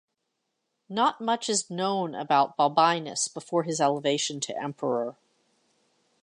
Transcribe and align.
Not 0.89 1.21
much 1.21 1.47
is 1.47 1.69
known 1.69 2.15
about 2.15 2.57
Balbinus 2.57 3.27
before 3.27 3.61
his 3.65 3.79
elevation 3.79 4.39
to 4.39 4.57
emperor. 4.59 5.15